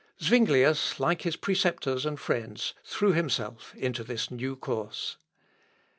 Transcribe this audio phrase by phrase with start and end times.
[0.19, 5.17] Zuinglius, like his preceptors and friends, threw himself into this new course.